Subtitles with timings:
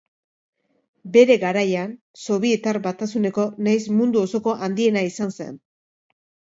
[1.17, 1.93] Bere garaian,
[2.23, 5.59] Sobietar Batasuneko nahiz mundu osoko handiena izan zen.